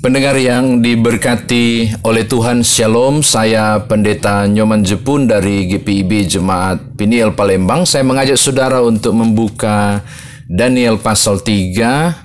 Pendengar 0.00 0.32
yang 0.40 0.80
diberkati 0.80 1.92
oleh 2.08 2.24
Tuhan 2.24 2.64
Shalom, 2.64 3.20
saya 3.20 3.84
Pendeta 3.84 4.48
Nyoman 4.48 4.80
Jepun 4.80 5.28
dari 5.28 5.68
GPIB 5.68 6.24
Jemaat 6.24 6.96
Piniel 6.96 7.36
Palembang. 7.36 7.84
Saya 7.84 8.00
mengajak 8.00 8.40
saudara 8.40 8.80
untuk 8.80 9.12
membuka 9.12 10.00
Daniel 10.48 10.96
pasal 10.96 11.44
3. 11.44 12.16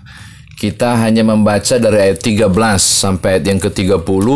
Kita 0.56 1.04
hanya 1.04 1.28
membaca 1.28 1.76
dari 1.76 2.00
ayat 2.00 2.24
13 2.24 2.48
sampai 2.80 3.44
ayat 3.44 3.44
yang 3.44 3.60
ke-30. 3.60 4.28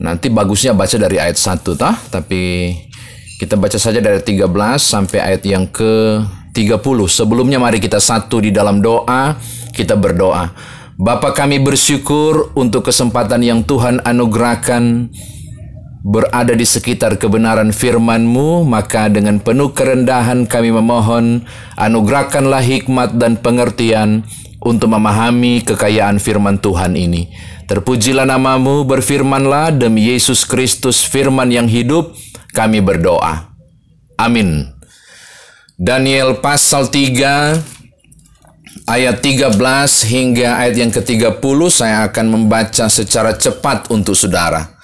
Nanti 0.00 0.32
bagusnya 0.32 0.72
baca 0.72 0.96
dari 0.96 1.20
ayat 1.20 1.36
1 1.36 1.60
tah, 1.76 2.00
tapi 2.08 2.72
kita 3.36 3.60
baca 3.60 3.76
saja 3.76 4.00
dari 4.00 4.24
13 4.24 4.48
sampai 4.80 5.18
ayat 5.20 5.44
yang 5.44 5.68
ke-30. 5.68 6.98
Sebelumnya 7.04 7.60
mari 7.60 7.84
kita 7.84 8.00
satu 8.00 8.40
di 8.40 8.48
dalam 8.48 8.80
doa, 8.80 9.36
kita 9.76 9.92
berdoa. 9.92 10.75
Bapa 10.96 11.36
kami 11.36 11.60
bersyukur 11.60 12.56
untuk 12.56 12.88
kesempatan 12.88 13.44
yang 13.44 13.60
Tuhan 13.60 14.00
anugerahkan 14.00 15.12
berada 16.00 16.56
di 16.56 16.64
sekitar 16.64 17.20
kebenaran 17.20 17.68
firman-Mu, 17.68 18.64
maka 18.64 19.12
dengan 19.12 19.36
penuh 19.36 19.76
kerendahan 19.76 20.48
kami 20.48 20.72
memohon, 20.72 21.44
anugerahkanlah 21.76 22.64
hikmat 22.64 23.12
dan 23.20 23.36
pengertian 23.36 24.24
untuk 24.64 24.96
memahami 24.96 25.60
kekayaan 25.68 26.16
firman 26.16 26.56
Tuhan 26.56 26.96
ini. 26.96 27.28
Terpujilah 27.68 28.24
namamu, 28.24 28.88
berfirmanlah 28.88 29.76
demi 29.76 30.08
Yesus 30.08 30.48
Kristus 30.48 31.04
firman 31.04 31.52
yang 31.52 31.68
hidup, 31.68 32.16
kami 32.56 32.80
berdoa. 32.80 33.52
Amin. 34.16 34.72
Daniel 35.76 36.40
pasal 36.40 36.88
3 36.88 37.75
ayat 38.86 39.18
13 39.18 39.58
hingga 40.06 40.62
ayat 40.62 40.74
yang 40.78 40.92
ke-30 40.94 41.58
saya 41.68 42.06
akan 42.06 42.26
membaca 42.30 42.86
secara 42.86 43.34
cepat 43.34 43.90
untuk 43.90 44.14
saudara. 44.14 44.78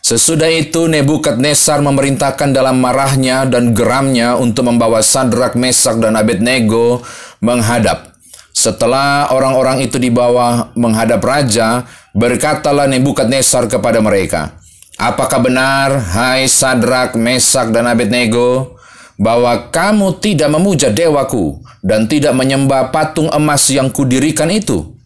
Sesudah 0.00 0.48
itu 0.48 0.88
Nebukadnezar 0.88 1.84
memerintahkan 1.84 2.56
dalam 2.56 2.80
marahnya 2.80 3.44
dan 3.44 3.76
geramnya 3.76 4.32
untuk 4.40 4.72
membawa 4.72 5.04
Sadrak, 5.04 5.60
Mesak 5.60 6.00
dan 6.00 6.16
Abednego 6.16 7.04
menghadap. 7.44 8.16
Setelah 8.50 9.28
orang-orang 9.30 9.84
itu 9.84 10.00
dibawa 10.00 10.72
menghadap 10.72 11.20
raja, 11.20 11.84
berkatalah 12.16 12.88
Nebukadnezar 12.88 13.68
kepada 13.68 14.00
mereka, 14.00 14.56
Apakah 15.00 15.40
benar, 15.40 15.96
hai 15.96 16.44
Sadrak, 16.44 17.16
Mesak 17.16 17.72
dan 17.72 17.88
Abednego, 17.88 18.79
bahwa 19.20 19.68
kamu 19.68 20.16
tidak 20.16 20.48
memuja 20.48 20.88
dewaku 20.88 21.60
dan 21.84 22.08
tidak 22.08 22.32
menyembah 22.32 22.88
patung 22.88 23.28
emas 23.28 23.68
yang 23.68 23.92
kudirikan 23.92 24.48
itu. 24.48 24.96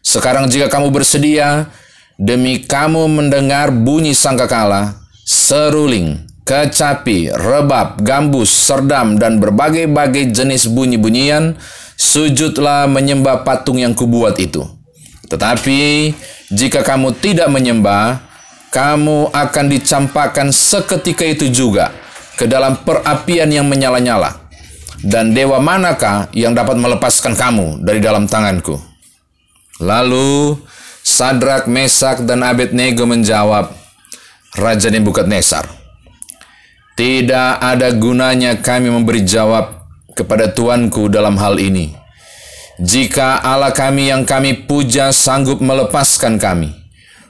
Sekarang 0.00 0.48
jika 0.48 0.72
kamu 0.72 0.88
bersedia, 0.88 1.68
demi 2.16 2.64
kamu 2.64 3.04
mendengar 3.12 3.68
bunyi 3.68 4.16
sangkakala, 4.16 4.96
seruling, 5.28 6.24
kecapi, 6.48 7.28
rebab, 7.36 8.00
gambus, 8.00 8.48
serdam, 8.48 9.20
dan 9.20 9.36
berbagai-bagai 9.36 10.32
jenis 10.32 10.72
bunyi-bunyian, 10.72 11.60
sujudlah 12.00 12.88
menyembah 12.88 13.44
patung 13.44 13.76
yang 13.76 13.92
kubuat 13.92 14.40
itu. 14.40 14.64
Tetapi, 15.28 16.14
jika 16.54 16.80
kamu 16.80 17.12
tidak 17.20 17.52
menyembah, 17.52 18.22
kamu 18.72 19.28
akan 19.34 19.64
dicampakkan 19.68 20.48
seketika 20.54 21.26
itu 21.26 21.50
juga 21.50 22.05
ke 22.36 22.44
dalam 22.44 22.84
perapian 22.84 23.48
yang 23.48 23.66
menyala-nyala. 23.66 24.44
Dan 25.00 25.32
dewa 25.36 25.60
manakah 25.60 26.28
yang 26.32 26.56
dapat 26.56 26.76
melepaskan 26.76 27.36
kamu 27.36 27.84
dari 27.84 28.00
dalam 28.00 28.28
tanganku? 28.28 28.80
Lalu 29.80 30.56
Sadrak, 31.04 31.68
Mesak, 31.68 32.24
dan 32.24 32.40
Abednego 32.40 33.04
menjawab, 33.04 33.72
Raja 34.56 34.88
Nebukadnezar, 34.88 35.68
tidak 36.96 37.60
ada 37.60 37.92
gunanya 37.92 38.56
kami 38.56 38.88
memberi 38.88 39.20
jawab 39.20 39.84
kepada 40.16 40.48
Tuanku 40.48 41.12
dalam 41.12 41.36
hal 41.36 41.60
ini. 41.60 41.92
Jika 42.80 43.44
Allah 43.44 43.72
kami 43.76 44.08
yang 44.08 44.24
kami 44.24 44.64
puja 44.64 45.12
sanggup 45.12 45.60
melepaskan 45.60 46.40
kami, 46.40 46.72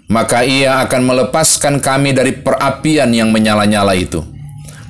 maka 0.06 0.47
ia 0.47 0.86
akan 0.86 1.03
melepaskan 1.03 1.82
kami 1.82 2.14
dari 2.14 2.30
perapian 2.30 3.10
yang 3.10 3.34
menyala-nyala 3.34 3.98
itu 3.98 4.35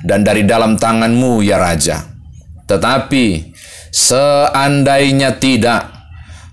dan 0.07 0.23
dari 0.23 0.47
dalam 0.47 0.79
tanganmu 0.79 1.43
ya 1.43 1.59
Raja. 1.59 2.07
Tetapi 2.63 3.51
seandainya 3.91 5.35
tidak, 5.35 5.91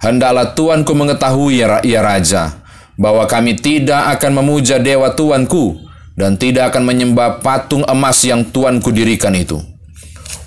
hendaklah 0.03 0.50
Tuanku 0.59 0.91
mengetahui 0.91 1.62
ya, 1.62 1.78
ya 1.87 2.03
Raja, 2.03 2.59
bahwa 2.98 3.22
kami 3.31 3.54
tidak 3.54 4.19
akan 4.19 4.43
memuja 4.43 4.82
dewa 4.82 5.14
Tuanku 5.14 5.78
dan 6.19 6.34
tidak 6.34 6.75
akan 6.75 6.82
menyembah 6.82 7.38
patung 7.38 7.87
emas 7.87 8.19
yang 8.26 8.43
Tuanku 8.43 8.91
dirikan 8.91 9.34
itu. 9.38 9.62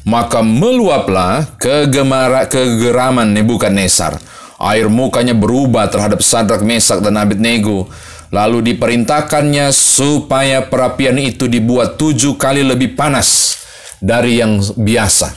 Maka 0.08 0.40
meluaplah 0.40 1.60
kegemara, 1.60 2.48
kegeraman 2.48 3.28
Nebukadnezar. 3.36 4.16
Air 4.58 4.88
mukanya 4.88 5.36
berubah 5.36 5.92
terhadap 5.92 6.24
Sadrak, 6.24 6.64
Mesak, 6.64 7.04
dan 7.04 7.20
Abednego 7.20 7.92
Lalu 8.28 8.76
diperintahkannya 8.76 9.72
supaya 9.72 10.68
perapian 10.68 11.16
itu 11.16 11.48
dibuat 11.48 11.96
tujuh 11.96 12.36
kali 12.36 12.60
lebih 12.60 13.00
panas 13.00 13.56
dari 14.04 14.44
yang 14.44 14.60
biasa. 14.60 15.32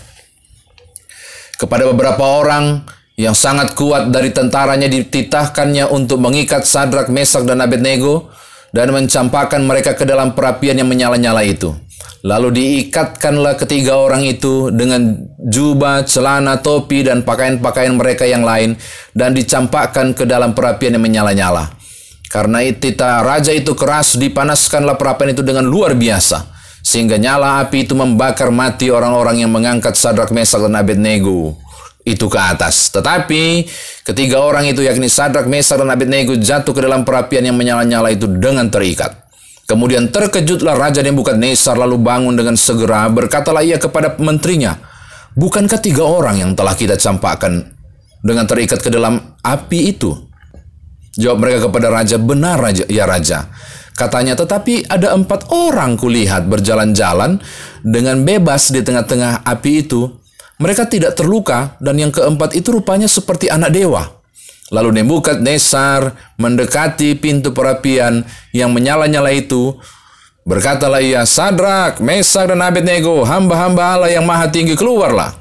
Kepada 1.55 1.87
beberapa 1.93 2.25
orang 2.25 2.83
yang 3.21 3.37
sangat 3.37 3.77
kuat 3.77 4.09
dari 4.09 4.33
tentaranya 4.33 4.89
dititahkannya 4.89 5.93
untuk 5.93 6.19
mengikat 6.19 6.65
Sadrak, 6.65 7.13
Mesak, 7.13 7.45
dan 7.45 7.61
Abednego 7.61 8.33
dan 8.73 8.91
mencampakkan 8.91 9.61
mereka 9.63 9.93
ke 9.93 10.09
dalam 10.09 10.33
perapian 10.33 10.75
yang 10.75 10.89
menyala-nyala 10.89 11.45
itu. 11.45 11.77
Lalu 12.21 12.53
diikatkanlah 12.53 13.57
ketiga 13.57 13.97
orang 13.97 14.29
itu 14.29 14.69
dengan 14.69 15.17
jubah, 15.41 16.05
celana, 16.05 16.61
topi, 16.61 17.05
dan 17.05 17.25
pakaian-pakaian 17.25 17.97
mereka 17.97 18.29
yang 18.29 18.45
lain 18.45 18.77
dan 19.17 19.33
dicampakkan 19.33 20.13
ke 20.13 20.29
dalam 20.29 20.53
perapian 20.53 20.97
yang 20.97 21.05
menyala-nyala. 21.05 21.80
Karena 22.31 22.63
tita 22.71 23.27
raja 23.27 23.51
itu 23.51 23.75
keras, 23.75 24.15
dipanaskanlah 24.15 24.95
perapian 24.95 25.35
itu 25.35 25.43
dengan 25.43 25.67
luar 25.67 25.99
biasa. 25.99 26.47
Sehingga 26.81 27.19
nyala 27.19 27.59
api 27.67 27.85
itu 27.85 27.99
membakar 27.99 28.55
mati 28.55 28.89
orang-orang 28.89 29.43
yang 29.43 29.51
mengangkat 29.51 29.99
Sadrak, 29.99 30.31
Mesak, 30.31 30.63
dan 30.63 30.79
Abednego 30.79 31.59
itu 32.07 32.31
ke 32.31 32.39
atas. 32.39 32.89
Tetapi 32.95 33.67
ketiga 34.07 34.41
orang 34.47 34.71
itu 34.71 34.81
yakni 34.81 35.11
Sadrak, 35.11 35.51
Mesak, 35.51 35.83
dan 35.83 35.91
Abednego 35.91 36.39
jatuh 36.39 36.71
ke 36.71 36.81
dalam 36.81 37.03
perapian 37.03 37.45
yang 37.45 37.59
menyala-nyala 37.59 38.15
itu 38.15 38.31
dengan 38.31 38.71
terikat. 38.71 39.27
Kemudian 39.67 40.09
terkejutlah 40.15 40.79
Raja 40.79 41.03
Nebukadnezar 41.03 41.79
lalu 41.79 41.99
bangun 41.99 42.39
dengan 42.39 42.55
segera 42.55 43.11
berkatalah 43.11 43.63
ia 43.67 43.77
kepada 43.77 44.15
menterinya, 44.23 44.79
Bukankah 45.35 45.79
tiga 45.79 46.03
orang 46.03 46.43
yang 46.43 46.51
telah 46.59 46.75
kita 46.75 46.99
campakkan 46.99 47.71
dengan 48.19 48.51
terikat 48.51 48.83
ke 48.83 48.91
dalam 48.91 49.39
api 49.43 49.95
itu? 49.95 50.30
Jawab 51.21 51.45
mereka 51.45 51.69
kepada 51.69 51.93
raja, 51.93 52.17
benar 52.17 52.57
raja, 52.57 52.89
ya 52.89 53.05
raja. 53.05 53.53
Katanya, 53.93 54.33
tetapi 54.33 54.89
ada 54.89 55.13
empat 55.13 55.53
orang 55.53 56.01
kulihat 56.01 56.49
berjalan-jalan 56.49 57.37
dengan 57.85 58.25
bebas 58.25 58.73
di 58.73 58.81
tengah-tengah 58.81 59.45
api 59.45 59.85
itu. 59.85 60.09
Mereka 60.57 60.89
tidak 60.89 61.17
terluka 61.17 61.77
dan 61.85 62.01
yang 62.01 62.09
keempat 62.09 62.57
itu 62.57 62.73
rupanya 62.73 63.09
seperti 63.09 63.53
anak 63.53 63.77
dewa. 63.77 64.09
Lalu 64.73 65.03
Nebukadnezar 65.03 66.17
mendekati 66.41 67.19
pintu 67.21 67.53
perapian 67.53 68.25
yang 68.57 68.73
menyala-nyala 68.73 69.35
itu. 69.37 69.77
Berkatalah 70.49 71.05
ia, 71.05 71.29
Sadrak, 71.29 72.01
Mesak, 72.01 72.49
dan 72.49 72.65
Abednego, 72.65 73.29
hamba-hamba 73.29 74.01
Allah 74.01 74.11
yang 74.15 74.25
maha 74.25 74.49
tinggi, 74.49 74.73
keluarlah. 74.73 75.37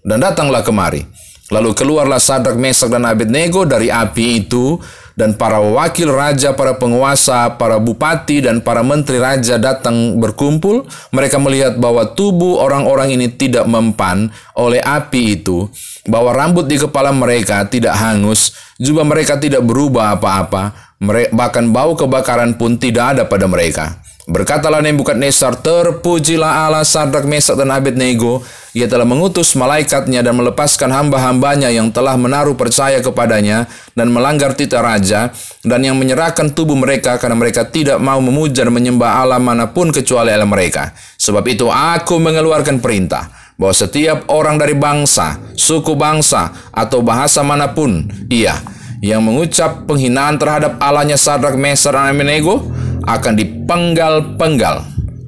Dan 0.00 0.24
datanglah 0.24 0.64
kemari. 0.64 1.04
Lalu 1.48 1.72
keluarlah 1.72 2.20
Sadrak, 2.20 2.60
Mesak, 2.60 2.92
dan 2.92 3.08
Abednego 3.08 3.64
dari 3.64 3.88
api 3.88 4.44
itu 4.44 4.76
dan 5.18 5.34
para 5.34 5.58
wakil 5.58 6.14
raja, 6.14 6.54
para 6.54 6.78
penguasa, 6.78 7.58
para 7.58 7.82
bupati, 7.82 8.46
dan 8.46 8.62
para 8.62 8.86
menteri 8.86 9.18
raja 9.18 9.58
datang 9.58 10.20
berkumpul. 10.22 10.86
Mereka 11.10 11.42
melihat 11.42 11.74
bahwa 11.74 12.06
tubuh 12.14 12.62
orang-orang 12.62 13.18
ini 13.18 13.26
tidak 13.26 13.66
mempan 13.66 14.30
oleh 14.54 14.78
api 14.78 15.42
itu, 15.42 15.66
bahwa 16.06 16.30
rambut 16.30 16.70
di 16.70 16.78
kepala 16.78 17.10
mereka 17.10 17.66
tidak 17.66 17.98
hangus, 17.98 18.54
juga 18.78 19.02
mereka 19.02 19.40
tidak 19.42 19.66
berubah 19.66 20.14
apa-apa, 20.14 20.94
bahkan 21.34 21.66
bau 21.66 21.98
kebakaran 21.98 22.54
pun 22.54 22.78
tidak 22.78 23.18
ada 23.18 23.22
pada 23.26 23.50
mereka. 23.50 23.98
Berkatalah 24.28 24.84
Nebukadnezar, 24.84 25.56
terpujilah 25.64 26.68
Allah 26.68 26.84
Sadrak, 26.84 27.24
Mesak, 27.24 27.56
dan 27.56 27.72
Abednego. 27.72 28.44
Ia 28.76 28.84
telah 28.84 29.08
mengutus 29.08 29.56
malaikatnya 29.56 30.20
dan 30.20 30.36
melepaskan 30.36 30.92
hamba-hambanya 30.92 31.72
yang 31.72 31.88
telah 31.88 32.12
menaruh 32.20 32.52
percaya 32.52 33.00
kepadanya 33.00 33.64
dan 33.96 34.12
melanggar 34.12 34.52
titah 34.52 34.84
raja 34.84 35.32
dan 35.64 35.80
yang 35.80 35.96
menyerahkan 35.96 36.52
tubuh 36.52 36.76
mereka 36.76 37.16
karena 37.16 37.40
mereka 37.40 37.64
tidak 37.64 37.96
mau 38.04 38.20
memuja 38.20 38.68
dan 38.68 38.76
menyembah 38.76 39.24
Allah 39.24 39.40
mana 39.40 39.72
pun 39.72 39.88
kecuali 39.88 40.28
Allah 40.28 40.44
mereka. 40.44 40.92
Sebab 41.16 41.48
itu 41.48 41.72
aku 41.72 42.20
mengeluarkan 42.20 42.84
perintah 42.84 43.32
bahwa 43.56 43.72
setiap 43.72 44.28
orang 44.28 44.60
dari 44.60 44.76
bangsa, 44.76 45.40
suku 45.56 45.96
bangsa, 45.96 46.52
atau 46.68 47.00
bahasa 47.00 47.40
mana 47.40 47.72
pun 47.72 48.04
ia 48.28 48.60
yang 49.04 49.22
mengucap 49.22 49.86
penghinaan 49.86 50.38
terhadap 50.38 50.78
Allahnya 50.82 51.14
Sadrak, 51.14 51.54
Mesar, 51.54 51.94
dan 51.94 52.14
Abednego 52.14 52.66
akan 53.06 53.32
dipenggal-penggal 53.38 54.76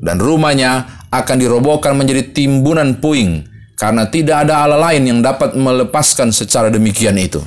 dan 0.02 0.16
rumahnya 0.18 1.00
akan 1.10 1.36
dirobohkan 1.38 1.94
menjadi 1.94 2.30
timbunan 2.34 2.98
puing 2.98 3.46
karena 3.78 4.06
tidak 4.08 4.46
ada 4.46 4.66
Allah 4.66 4.92
lain 4.92 5.08
yang 5.08 5.20
dapat 5.24 5.56
melepaskan 5.56 6.30
secara 6.34 6.68
demikian 6.68 7.16
itu. 7.16 7.40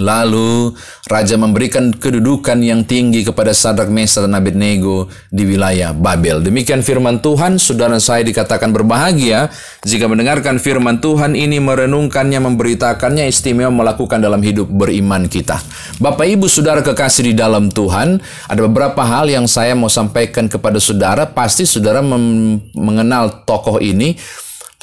Lalu 0.00 0.72
raja 1.12 1.36
memberikan 1.36 1.92
kedudukan 1.92 2.56
yang 2.64 2.88
tinggi 2.88 3.20
kepada 3.20 3.52
Sadrak, 3.52 3.92
Mesa 3.92 4.24
dan 4.24 4.32
Abednego 4.32 5.12
di 5.28 5.44
wilayah 5.44 5.92
Babel. 5.92 6.40
Demikian 6.40 6.80
firman 6.80 7.20
Tuhan, 7.20 7.60
saudara 7.60 8.00
saya 8.00 8.24
dikatakan 8.24 8.72
berbahagia 8.72 9.52
jika 9.84 10.08
mendengarkan 10.08 10.56
firman 10.56 11.04
Tuhan 11.04 11.36
ini 11.36 11.60
merenungkannya, 11.60 12.40
memberitakannya 12.40 13.28
istimewa 13.28 13.68
melakukan 13.68 14.24
dalam 14.24 14.40
hidup 14.40 14.72
beriman 14.72 15.28
kita. 15.28 15.60
Bapak 16.00 16.24
Ibu 16.24 16.48
Saudara 16.48 16.80
kekasih 16.80 17.30
di 17.30 17.34
dalam 17.36 17.68
Tuhan, 17.68 18.24
ada 18.48 18.60
beberapa 18.64 19.04
hal 19.04 19.28
yang 19.28 19.44
saya 19.44 19.76
mau 19.76 19.92
sampaikan 19.92 20.48
kepada 20.48 20.80
saudara. 20.80 21.28
Pasti 21.28 21.68
saudara 21.68 22.00
mengenal 22.00 23.44
tokoh 23.44 23.76
ini 23.84 24.16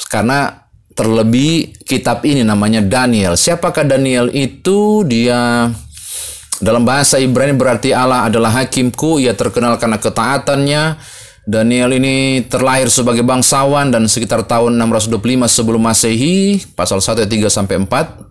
karena 0.06 0.67
Terlebih 0.98 1.78
kitab 1.86 2.26
ini 2.26 2.42
namanya 2.42 2.82
Daniel. 2.82 3.38
Siapakah 3.38 3.86
Daniel 3.86 4.34
itu? 4.34 5.06
Dia 5.06 5.70
dalam 6.58 6.82
bahasa 6.82 7.22
Ibrani 7.22 7.54
berarti 7.54 7.94
Allah 7.94 8.26
adalah 8.26 8.50
hakimku. 8.50 9.22
Ia 9.22 9.38
terkenal 9.38 9.78
karena 9.78 10.02
ketaatannya. 10.02 10.98
Daniel 11.46 11.94
ini 11.94 12.42
terlahir 12.50 12.90
sebagai 12.90 13.22
bangsawan 13.22 13.94
dan 13.94 14.10
sekitar 14.10 14.42
tahun 14.44 14.74
625 14.74 15.48
sebelum 15.48 15.80
Masehi, 15.80 16.60
pasal 16.76 17.00
1 17.00 17.24
ayat 17.24 17.30
3 17.30 17.48
sampai 17.48 17.78
4. 17.78 18.28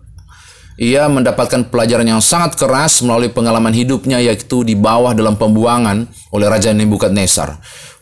Ia 0.78 1.10
mendapatkan 1.10 1.66
pelajaran 1.66 2.06
yang 2.06 2.22
sangat 2.22 2.54
keras 2.54 3.02
melalui 3.02 3.34
pengalaman 3.34 3.74
hidupnya 3.74 4.22
yaitu 4.22 4.62
di 4.62 4.78
bawah 4.78 5.10
dalam 5.10 5.34
pembuangan 5.34 6.06
oleh 6.30 6.46
Raja 6.46 6.70
Nebukadnezar. 6.70 7.58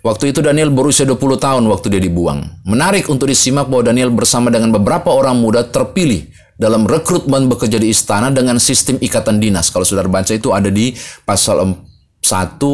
Waktu 0.07 0.31
itu 0.31 0.39
Daniel 0.39 0.71
berusia 0.71 1.03
20 1.03 1.19
tahun 1.35 1.67
waktu 1.67 1.91
dia 1.91 1.99
dibuang. 1.99 2.63
Menarik 2.63 3.11
untuk 3.11 3.27
disimak 3.27 3.67
bahwa 3.67 3.91
Daniel 3.91 4.15
bersama 4.15 4.55
dengan 4.55 4.71
beberapa 4.71 5.11
orang 5.11 5.35
muda 5.35 5.67
terpilih 5.67 6.31
dalam 6.55 6.87
rekrutmen 6.87 7.51
bekerja 7.51 7.83
di 7.83 7.91
istana 7.91 8.31
dengan 8.31 8.63
sistem 8.63 9.03
ikatan 9.03 9.43
dinas. 9.43 9.75
Kalau 9.75 9.83
saudara 9.83 10.07
baca 10.07 10.31
itu 10.31 10.55
ada 10.55 10.71
di 10.71 10.95
pasal 11.27 11.59
1 11.67 11.75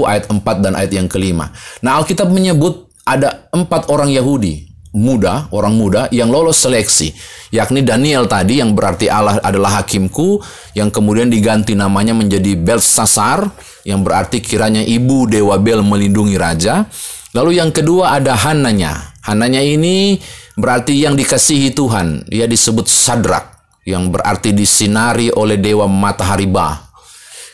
ayat 0.05 0.29
4 0.29 0.45
dan 0.61 0.77
ayat 0.77 0.93
yang 0.93 1.09
kelima. 1.09 1.49
Nah 1.81 1.97
Alkitab 2.05 2.29
menyebut 2.29 2.93
ada 3.09 3.49
empat 3.49 3.89
orang 3.89 4.13
Yahudi 4.13 4.69
muda, 4.93 5.49
orang 5.57 5.73
muda 5.73 6.07
yang 6.13 6.29
lolos 6.29 6.61
seleksi, 6.61 7.17
yakni 7.49 7.81
Daniel 7.81 8.29
tadi 8.29 8.61
yang 8.61 8.77
berarti 8.77 9.09
Allah 9.09 9.41
adalah 9.41 9.81
hakimku, 9.81 10.39
yang 10.77 10.93
kemudian 10.93 11.33
diganti 11.33 11.73
namanya 11.73 12.13
menjadi 12.13 12.53
Belsasar, 12.61 13.49
yang 13.89 14.05
berarti 14.05 14.45
kiranya 14.45 14.85
ibu 14.85 15.25
dewa 15.25 15.57
Bel 15.57 15.81
melindungi 15.81 16.37
raja. 16.37 16.87
Lalu 17.33 17.57
yang 17.57 17.73
kedua 17.73 18.21
ada 18.21 18.37
Hananya. 18.37 19.17
Hananya 19.25 19.65
ini 19.65 20.21
berarti 20.53 21.01
yang 21.01 21.17
dikasihi 21.17 21.73
Tuhan. 21.73 22.29
Dia 22.29 22.45
disebut 22.45 22.85
Sadrak 22.85 23.57
yang 23.89 24.13
berarti 24.13 24.53
disinari 24.53 25.33
oleh 25.33 25.57
dewa 25.57 25.89
matahari 25.89 26.45
Ba. 26.45 26.93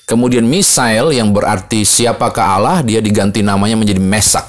Kemudian 0.02 0.42
Misael 0.42 1.14
yang 1.14 1.30
berarti 1.30 1.86
siapakah 1.86 2.58
Allah, 2.58 2.76
dia 2.82 2.98
diganti 2.98 3.44
namanya 3.44 3.78
menjadi 3.78 4.00
Mesak 4.02 4.46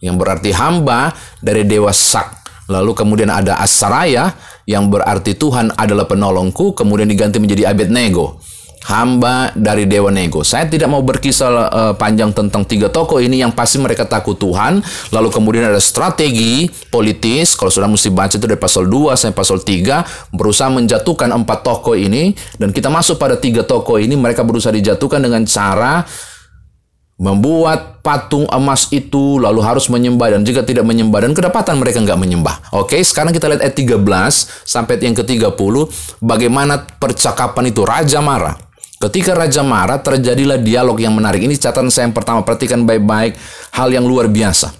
yang 0.00 0.16
berarti 0.16 0.54
hamba 0.56 1.12
dari 1.44 1.68
dewa 1.68 1.92
Sak. 1.92 2.40
Lalu 2.70 2.96
kemudian 2.96 3.28
ada 3.28 3.60
Asaraya 3.60 4.32
yang 4.64 4.88
berarti 4.88 5.36
Tuhan 5.36 5.74
adalah 5.76 6.08
penolongku, 6.08 6.72
kemudian 6.72 7.10
diganti 7.10 7.42
menjadi 7.42 7.74
Abednego 7.74 8.40
hamba 8.86 9.54
dari 9.54 9.86
Dewa 9.86 10.10
Nego. 10.10 10.42
Saya 10.42 10.66
tidak 10.66 10.90
mau 10.90 11.02
berkisah 11.02 11.50
uh, 11.50 11.94
panjang 11.94 12.34
tentang 12.34 12.66
tiga 12.66 12.90
tokoh 12.90 13.22
ini 13.22 13.42
yang 13.42 13.54
pasti 13.54 13.78
mereka 13.78 14.06
takut 14.06 14.34
Tuhan. 14.38 14.82
Lalu 15.14 15.28
kemudian 15.30 15.68
ada 15.68 15.78
strategi 15.78 16.66
politis. 16.90 17.54
Kalau 17.54 17.70
sudah 17.70 17.86
mesti 17.86 18.10
baca 18.10 18.34
itu 18.34 18.46
dari 18.46 18.58
pasal 18.58 18.90
2 18.90 19.14
sampai 19.14 19.36
pasal 19.36 19.58
3 19.62 20.34
berusaha 20.34 20.68
menjatuhkan 20.72 21.30
empat 21.30 21.58
tokoh 21.62 21.94
ini 21.94 22.34
dan 22.58 22.74
kita 22.74 22.90
masuk 22.90 23.18
pada 23.20 23.38
tiga 23.38 23.62
tokoh 23.62 24.00
ini 24.00 24.18
mereka 24.18 24.42
berusaha 24.42 24.74
dijatuhkan 24.74 25.22
dengan 25.22 25.46
cara 25.46 26.02
membuat 27.22 28.02
patung 28.02 28.50
emas 28.50 28.90
itu 28.90 29.38
lalu 29.38 29.62
harus 29.62 29.86
menyembah 29.86 30.34
dan 30.34 30.42
jika 30.42 30.66
tidak 30.66 30.82
menyembah 30.82 31.22
dan 31.22 31.32
kedapatan 31.36 31.78
mereka 31.78 32.02
nggak 32.02 32.18
menyembah. 32.18 32.74
Oke, 32.74 32.98
sekarang 32.98 33.30
kita 33.30 33.46
lihat 33.46 33.62
ayat 33.62 33.78
13 33.78 33.94
sampai 34.66 34.98
yang 34.98 35.14
ke-30 35.14 35.54
bagaimana 36.18 36.82
percakapan 36.98 37.70
itu 37.70 37.86
raja 37.86 38.18
marah. 38.18 38.71
Ketika 39.02 39.34
Raja 39.34 39.66
marah, 39.66 39.98
terjadilah 39.98 40.62
dialog 40.62 40.94
yang 41.02 41.18
menarik. 41.18 41.42
Ini 41.42 41.58
catatan 41.58 41.90
saya 41.90 42.06
yang 42.06 42.14
pertama, 42.14 42.46
perhatikan 42.46 42.86
baik-baik 42.86 43.34
hal 43.74 43.90
yang 43.90 44.06
luar 44.06 44.30
biasa. 44.30 44.70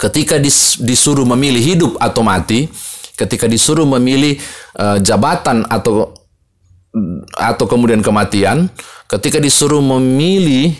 Ketika 0.00 0.40
dis, 0.40 0.80
disuruh 0.80 1.28
memilih 1.28 1.60
hidup 1.60 1.92
atau 2.00 2.24
mati, 2.24 2.72
ketika 3.20 3.44
disuruh 3.44 3.84
memilih 3.84 4.40
uh, 4.80 4.96
jabatan 5.04 5.68
atau 5.68 6.16
atau 7.36 7.64
kemudian 7.68 8.00
kematian, 8.00 8.72
ketika 9.12 9.36
disuruh 9.36 9.84
memilih 9.84 10.72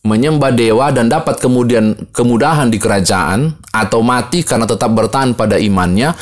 menyembah 0.00 0.56
dewa 0.56 0.88
dan 0.96 1.12
dapat 1.12 1.36
kemudian 1.36 1.92
kemudahan 2.08 2.72
di 2.72 2.80
kerajaan 2.80 3.52
atau 3.68 4.00
mati 4.00 4.40
karena 4.40 4.64
tetap 4.64 4.96
bertahan 4.96 5.36
pada 5.36 5.60
imannya, 5.60 6.16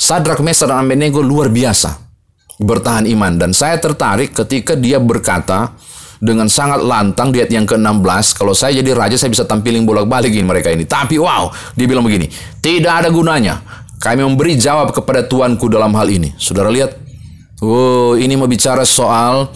Sadrak, 0.00 0.40
Mesar, 0.40 0.72
dan 0.72 0.80
Abednego 0.80 1.20
luar 1.20 1.52
biasa 1.52 2.03
bertahan 2.60 3.06
iman. 3.10 3.38
Dan 3.38 3.50
saya 3.50 3.78
tertarik 3.80 4.34
ketika 4.34 4.78
dia 4.78 5.02
berkata 5.02 5.74
dengan 6.24 6.48
sangat 6.48 6.80
lantang 6.80 7.34
di 7.34 7.42
ayat 7.42 7.52
yang 7.52 7.66
ke-16 7.68 8.38
kalau 8.38 8.56
saya 8.56 8.80
jadi 8.80 8.96
raja 8.96 9.16
saya 9.20 9.28
bisa 9.28 9.44
tampilin 9.44 9.84
bolak-balikin 9.84 10.46
mereka 10.46 10.70
ini. 10.70 10.86
Tapi 10.86 11.20
wow 11.20 11.50
dia 11.74 11.84
bilang 11.84 12.06
begini 12.06 12.30
tidak 12.64 13.04
ada 13.04 13.08
gunanya 13.12 13.60
kami 14.00 14.24
memberi 14.24 14.56
jawab 14.56 14.92
kepada 14.94 15.26
Tuanku 15.28 15.68
dalam 15.68 15.92
hal 15.92 16.08
ini. 16.08 16.32
Saudara 16.40 16.72
lihat 16.72 16.96
oh 17.60 18.16
ini 18.16 18.40
mau 18.40 18.48
bicara 18.48 18.86
soal 18.86 19.52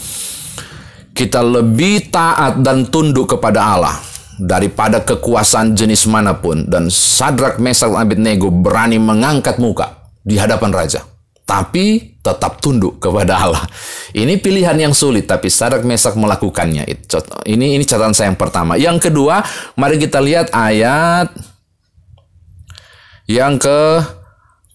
kita 1.16 1.42
lebih 1.42 2.12
taat 2.12 2.62
dan 2.62 2.86
tunduk 2.86 3.32
kepada 3.38 3.74
Allah 3.74 3.96
daripada 4.38 5.02
kekuasaan 5.02 5.74
jenis 5.74 6.04
mana 6.04 6.36
pun. 6.36 6.68
Dan 6.68 6.92
Sadrak 6.92 7.56
Mesak 7.58 7.90
Abednego 7.96 8.52
berani 8.52 9.00
mengangkat 9.00 9.56
muka 9.56 10.12
di 10.20 10.36
hadapan 10.36 10.70
raja 10.74 11.00
tapi 11.48 12.20
tetap 12.20 12.60
tunduk 12.60 13.00
kepada 13.00 13.40
Allah. 13.40 13.64
Ini 14.12 14.36
pilihan 14.36 14.76
yang 14.76 14.92
sulit, 14.92 15.24
tapi 15.24 15.48
Sadak 15.48 15.80
Mesak 15.80 16.12
melakukannya. 16.12 16.84
Ini 17.48 17.66
ini 17.80 17.84
catatan 17.88 18.12
saya 18.12 18.28
yang 18.28 18.36
pertama. 18.36 18.76
Yang 18.76 19.08
kedua, 19.08 19.40
mari 19.72 19.96
kita 19.96 20.20
lihat 20.20 20.52
ayat 20.52 21.32
yang 23.24 23.56
ke 23.56 24.04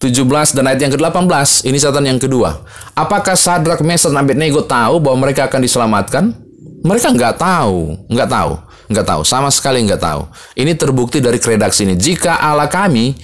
17 0.02 0.58
dan 0.58 0.66
ayat 0.66 0.80
yang 0.82 0.92
ke-18. 0.98 1.70
Ini 1.70 1.76
catatan 1.78 2.06
yang 2.10 2.18
kedua. 2.18 2.66
Apakah 2.98 3.38
Sadrak, 3.38 3.78
Mesak, 3.86 4.10
dan 4.10 4.26
Abednego 4.26 4.66
tahu 4.66 4.98
bahwa 4.98 5.30
mereka 5.30 5.46
akan 5.46 5.62
diselamatkan? 5.62 6.34
Mereka 6.82 7.14
nggak 7.14 7.38
tahu, 7.38 8.02
nggak 8.10 8.28
tahu, 8.28 8.52
nggak 8.90 9.06
tahu, 9.06 9.22
sama 9.22 9.48
sekali 9.54 9.78
nggak 9.86 10.02
tahu. 10.02 10.26
Ini 10.58 10.74
terbukti 10.74 11.22
dari 11.22 11.38
redaksi 11.38 11.86
ini. 11.86 11.94
Jika 11.94 12.42
Allah 12.42 12.66
kami 12.66 13.14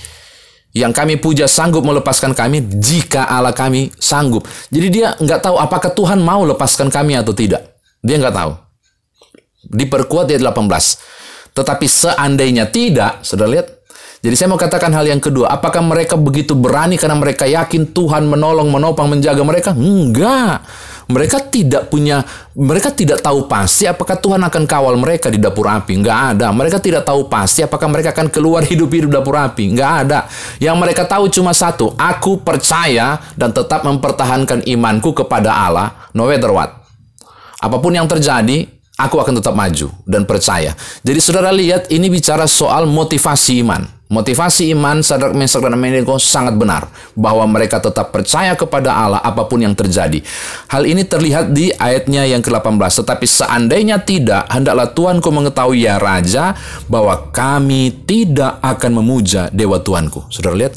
yang 0.70 0.94
kami 0.94 1.18
puja 1.18 1.50
sanggup 1.50 1.82
melepaskan 1.82 2.30
kami 2.30 2.62
jika 2.78 3.26
Allah 3.26 3.50
kami 3.50 3.90
sanggup. 3.98 4.46
Jadi 4.70 4.86
dia 4.88 5.18
nggak 5.18 5.40
tahu 5.42 5.56
apakah 5.58 5.90
Tuhan 5.90 6.22
mau 6.22 6.46
lepaskan 6.46 6.86
kami 6.88 7.18
atau 7.18 7.34
tidak. 7.34 7.74
Dia 8.00 8.22
nggak 8.22 8.34
tahu. 8.34 8.52
Diperkuat 9.70 10.30
di 10.30 10.38
ayat 10.38 10.46
18. 10.54 11.54
Tetapi 11.58 11.86
seandainya 11.90 12.70
tidak, 12.70 13.26
sudah 13.26 13.50
lihat. 13.50 13.66
Jadi 14.20 14.34
saya 14.36 14.48
mau 14.52 14.60
katakan 14.60 14.92
hal 14.92 15.08
yang 15.08 15.18
kedua. 15.18 15.48
Apakah 15.48 15.80
mereka 15.80 16.14
begitu 16.14 16.52
berani 16.52 17.00
karena 17.00 17.16
mereka 17.16 17.48
yakin 17.48 17.90
Tuhan 17.90 18.28
menolong, 18.28 18.68
menopang, 18.68 19.08
menjaga 19.08 19.40
mereka? 19.42 19.70
Enggak. 19.72 20.60
Mereka 21.11 21.50
tidak 21.50 21.90
punya, 21.90 22.23
mereka 22.55 22.95
tidak 22.95 23.19
tahu 23.19 23.50
pasti 23.50 23.90
apakah 23.90 24.14
Tuhan 24.14 24.38
akan 24.47 24.62
kawal 24.62 24.95
mereka 24.95 25.26
di 25.26 25.43
dapur 25.43 25.67
api. 25.67 25.99
Nggak 25.99 26.19
ada. 26.38 26.55
Mereka 26.55 26.79
tidak 26.79 27.02
tahu 27.02 27.26
pasti 27.26 27.67
apakah 27.67 27.90
mereka 27.90 28.14
akan 28.14 28.31
keluar 28.31 28.62
hidup-hidup 28.71 29.11
dapur 29.11 29.35
api. 29.35 29.75
Nggak 29.75 29.93
ada. 30.07 30.31
Yang 30.62 30.76
mereka 30.79 31.02
tahu 31.05 31.26
cuma 31.26 31.50
satu. 31.50 31.90
Aku 31.99 32.38
percaya 32.47 33.19
dan 33.35 33.50
tetap 33.50 33.83
mempertahankan 33.83 34.62
imanku 34.71 35.11
kepada 35.11 35.50
Allah. 35.50 36.09
No 36.14 36.31
matter 36.31 36.55
what. 36.55 36.71
Apa 37.61 37.76
pun 37.83 37.93
yang 37.93 38.09
terjadi, 38.09 38.64
aku 38.97 39.21
akan 39.21 39.43
tetap 39.43 39.52
maju 39.52 39.90
dan 40.07 40.25
percaya. 40.25 40.73
Jadi 41.05 41.19
saudara 41.21 41.50
lihat 41.52 41.93
ini 41.93 42.07
bicara 42.07 42.47
soal 42.47 42.87
motivasi 42.88 43.61
iman. 43.67 44.00
Motivasi 44.11 44.75
iman 44.75 45.07
Sadrak, 45.07 45.38
Mesak, 45.38 45.62
dan 45.62 45.79
Abednego 45.79 46.19
sangat 46.19 46.59
benar 46.59 46.90
bahwa 47.14 47.47
mereka 47.47 47.79
tetap 47.79 48.11
percaya 48.11 48.59
kepada 48.59 48.90
Allah 48.90 49.23
apa 49.23 49.47
pun 49.47 49.62
yang 49.62 49.71
terjadi. 49.71 50.19
Hal 50.67 50.83
ini 50.83 51.07
terlihat 51.07 51.55
di 51.55 51.71
ayatnya 51.71 52.26
yang 52.26 52.43
ke-18. 52.43 53.07
Tetapi 53.07 53.23
seandainya 53.23 54.02
tidak, 54.02 54.50
hendaklah 54.50 54.90
Tuanku 54.90 55.31
mengetahui 55.31 55.87
ya 55.87 56.02
Raja 56.02 56.59
bahwa 56.90 57.31
kami 57.31 58.02
tidak 58.02 58.59
akan 58.59 58.99
memuja 58.99 59.47
Dewa 59.55 59.79
Tuanku. 59.79 60.26
Sudah 60.26 60.59
lihat? 60.59 60.75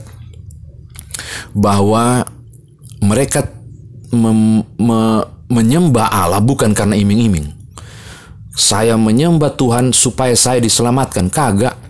Bahwa 1.58 2.22
mereka 3.02 3.50
mem, 4.14 4.62
me, 4.78 5.26
menyembah 5.50 6.06
Allah 6.06 6.38
bukan 6.38 6.78
karena 6.78 6.94
iming-iming. 6.94 7.50
Saya 8.54 8.94
menyembah 8.94 9.58
Tuhan 9.58 9.90
supaya 9.90 10.38
saya 10.38 10.62
diselamatkan. 10.62 11.34
Kagak. 11.34 11.83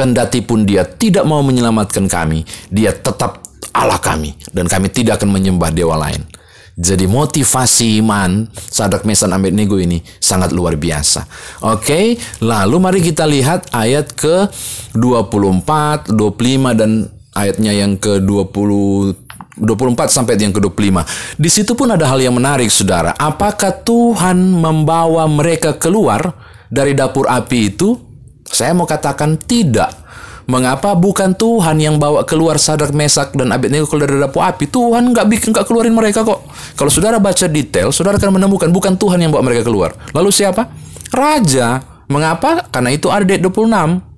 Kendati 0.00 0.40
pun 0.40 0.64
dia 0.64 0.88
tidak 0.88 1.28
mau 1.28 1.44
menyelamatkan 1.44 2.08
kami, 2.08 2.40
dia 2.72 2.88
tetap 2.96 3.44
Allah 3.76 4.00
kami. 4.00 4.32
Dan 4.48 4.64
kami 4.64 4.88
tidak 4.88 5.20
akan 5.20 5.28
menyembah 5.28 5.68
dewa 5.68 6.00
lain. 6.00 6.24
Jadi 6.72 7.04
motivasi 7.04 8.00
iman 8.00 8.48
Sadak 8.56 9.04
Mesan 9.04 9.36
Abednego 9.36 9.76
ini 9.76 10.00
sangat 10.16 10.56
luar 10.56 10.80
biasa. 10.80 11.28
Oke, 11.68 12.16
lalu 12.40 12.76
mari 12.80 13.04
kita 13.04 13.28
lihat 13.28 13.68
ayat 13.76 14.16
ke 14.16 14.48
24, 14.96 16.08
25 16.16 16.80
dan 16.80 17.04
ayatnya 17.36 17.76
yang 17.76 18.00
ke 18.00 18.24
20 18.24 19.28
24 19.60 20.08
sampai 20.08 20.40
yang 20.40 20.56
ke-25. 20.56 21.04
Di 21.36 21.50
situ 21.52 21.76
pun 21.76 21.92
ada 21.92 22.08
hal 22.08 22.24
yang 22.24 22.32
menarik, 22.32 22.72
Saudara. 22.72 23.12
Apakah 23.20 23.84
Tuhan 23.84 24.40
membawa 24.56 25.28
mereka 25.28 25.76
keluar 25.76 26.32
dari 26.72 26.96
dapur 26.96 27.28
api 27.28 27.58
itu? 27.68 28.09
Saya 28.50 28.74
mau 28.74 28.84
katakan 28.84 29.38
tidak. 29.38 29.94
Mengapa 30.50 30.98
bukan 30.98 31.30
Tuhan 31.38 31.78
yang 31.78 32.02
bawa 32.02 32.26
keluar 32.26 32.58
Sadrak 32.58 32.90
Mesak 32.90 33.38
dan 33.38 33.54
Abednego 33.54 33.86
keluar 33.86 34.10
dari 34.10 34.18
dapur 34.18 34.42
api? 34.42 34.66
Tuhan 34.66 35.14
nggak 35.14 35.26
bikin 35.30 35.48
nggak 35.54 35.62
keluarin 35.70 35.94
mereka 35.94 36.26
kok. 36.26 36.42
Kalau 36.74 36.90
saudara 36.90 37.22
baca 37.22 37.46
detail, 37.46 37.94
saudara 37.94 38.18
akan 38.18 38.34
menemukan 38.34 38.66
bukan 38.74 38.98
Tuhan 38.98 39.22
yang 39.22 39.30
bawa 39.30 39.46
mereka 39.46 39.62
keluar. 39.62 39.94
Lalu 40.10 40.34
siapa? 40.34 40.66
Raja. 41.14 41.86
Mengapa? 42.10 42.66
Karena 42.74 42.90
itu 42.90 43.06
ada 43.06 43.22
di 43.22 43.38
26. 43.38 44.09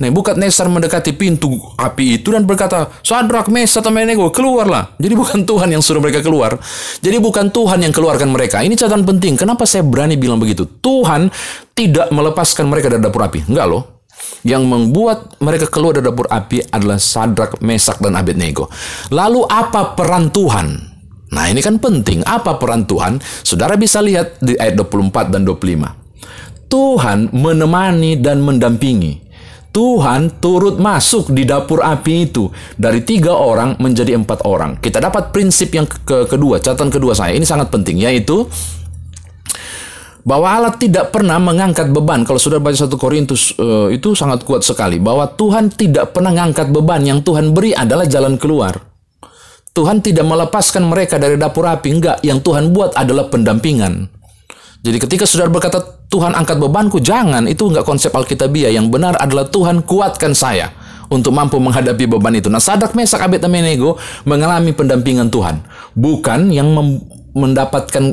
Bukan 0.00 0.34
Nesar 0.40 0.66
mendekati 0.66 1.14
pintu 1.14 1.52
api 1.78 2.18
itu 2.18 2.34
dan 2.34 2.42
berkata, 2.42 2.90
Sadrak, 3.04 3.52
Mesak, 3.52 3.86
Abednego, 3.86 4.32
keluarlah. 4.34 4.96
Jadi 4.98 5.14
bukan 5.14 5.38
Tuhan 5.50 5.68
yang 5.70 5.82
suruh 5.84 6.02
mereka 6.02 6.24
keluar. 6.24 6.58
Jadi 6.98 7.16
bukan 7.22 7.52
Tuhan 7.52 7.84
yang 7.84 7.94
keluarkan 7.94 8.32
mereka. 8.32 8.64
Ini 8.64 8.74
catatan 8.74 9.06
penting. 9.06 9.38
Kenapa 9.38 9.68
saya 9.68 9.86
berani 9.86 10.18
bilang 10.18 10.42
begitu? 10.42 10.66
Tuhan 10.66 11.30
tidak 11.76 12.10
melepaskan 12.10 12.66
mereka 12.66 12.90
dari 12.90 13.02
dapur 13.04 13.22
api. 13.22 13.46
Enggak 13.46 13.66
loh. 13.68 13.82
Yang 14.42 14.62
membuat 14.66 15.18
mereka 15.38 15.70
keluar 15.70 15.98
dari 15.98 16.06
dapur 16.10 16.26
api 16.26 16.66
adalah 16.70 16.98
Sadrak, 16.98 17.62
Mesak, 17.62 18.02
dan 18.02 18.18
Abednego. 18.18 18.66
Lalu 19.14 19.46
apa 19.46 19.94
peran 19.94 20.34
Tuhan? 20.34 20.92
Nah 21.32 21.48
ini 21.48 21.64
kan 21.64 21.80
penting. 21.80 22.26
Apa 22.26 22.60
peran 22.60 22.84
Tuhan? 22.84 23.18
Saudara 23.42 23.78
bisa 23.78 24.04
lihat 24.04 24.38
di 24.42 24.58
ayat 24.58 24.76
24 24.76 25.32
dan 25.32 25.46
25. 25.46 26.68
Tuhan 26.68 27.32
menemani 27.32 28.20
dan 28.20 28.40
mendampingi. 28.40 29.31
Tuhan 29.72 30.36
turut 30.36 30.76
masuk 30.76 31.32
di 31.32 31.48
dapur 31.48 31.80
api 31.80 32.28
itu 32.28 32.52
dari 32.76 33.00
tiga 33.00 33.32
orang 33.32 33.80
menjadi 33.80 34.20
empat 34.20 34.44
orang. 34.44 34.76
Kita 34.76 35.00
dapat 35.00 35.32
prinsip 35.32 35.72
yang 35.72 35.88
ke 35.88 36.28
kedua, 36.28 36.60
catatan 36.60 36.92
kedua 36.92 37.16
saya 37.16 37.32
ini 37.32 37.48
sangat 37.48 37.72
penting 37.72 38.04
yaitu 38.04 38.44
bahwa 40.22 40.46
Allah 40.46 40.74
tidak 40.76 41.10
pernah 41.10 41.40
mengangkat 41.40 41.90
beban. 41.90 42.22
Kalau 42.22 42.38
sudah 42.38 42.62
baca 42.62 42.76
satu 42.76 42.94
Korintus 43.00 43.56
uh, 43.58 43.90
itu 43.90 44.14
sangat 44.14 44.46
kuat 44.46 44.62
sekali 44.62 45.02
bahwa 45.02 45.26
Tuhan 45.26 45.72
tidak 45.72 46.14
pernah 46.14 46.30
mengangkat 46.36 46.70
beban 46.70 47.02
yang 47.02 47.20
Tuhan 47.24 47.50
beri 47.56 47.74
adalah 47.74 48.06
jalan 48.06 48.38
keluar. 48.38 48.76
Tuhan 49.72 50.04
tidak 50.04 50.28
melepaskan 50.28 50.84
mereka 50.84 51.16
dari 51.16 51.40
dapur 51.40 51.64
api, 51.64 51.88
enggak. 51.96 52.20
Yang 52.20 52.44
Tuhan 52.44 52.76
buat 52.76 52.92
adalah 52.92 53.32
pendampingan. 53.32 54.21
Jadi 54.82 54.98
ketika 54.98 55.24
saudara 55.30 55.46
berkata 55.46 55.78
Tuhan 56.10 56.34
angkat 56.34 56.58
bebanku, 56.58 56.98
jangan. 56.98 57.46
Itu 57.46 57.70
enggak 57.70 57.86
konsep 57.86 58.10
Alkitabiah. 58.10 58.74
Yang 58.74 58.90
benar 58.90 59.14
adalah 59.16 59.46
Tuhan 59.46 59.86
kuatkan 59.86 60.34
saya 60.34 60.74
untuk 61.06 61.30
mampu 61.30 61.62
menghadapi 61.62 62.10
beban 62.10 62.34
itu. 62.34 62.50
Nah, 62.50 62.58
Sadak 62.58 62.98
Mesak 62.98 63.22
Abednego 63.22 63.96
mengalami 64.26 64.74
pendampingan 64.74 65.30
Tuhan, 65.30 65.62
bukan 65.94 66.50
yang 66.50 66.68
mendapatkan 67.32 68.10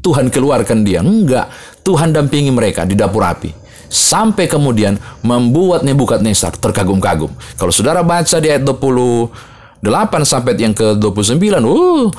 Tuhan 0.00 0.32
keluarkan 0.32 0.88
dia. 0.88 1.04
Enggak. 1.04 1.52
Tuhan 1.84 2.16
dampingi 2.16 2.48
mereka 2.48 2.88
di 2.88 2.96
dapur 2.96 3.24
api. 3.24 3.52
Sampai 3.88 4.44
kemudian 4.48 5.00
membuat 5.24 5.80
Nebukadnezar 5.80 6.56
terkagum-kagum. 6.60 7.32
Kalau 7.56 7.72
saudara 7.72 8.04
baca 8.04 8.36
di 8.36 8.48
ayat 8.52 8.60
28 8.60 9.80
sampai 10.28 10.52
yang 10.60 10.76
ke-29, 10.76 11.40
uh, 11.64 12.12